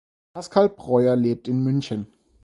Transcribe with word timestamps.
Pascal 0.33 0.69
Breuer 0.69 1.15
lebt 1.15 1.47
in 1.47 1.63
München. 1.63 2.07